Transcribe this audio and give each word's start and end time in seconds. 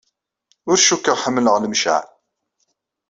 Ur 0.69 0.77
cukkeɣ 0.85 1.17
ḥemmleɣ 1.23 1.55
Lemceɛ. 1.59 1.99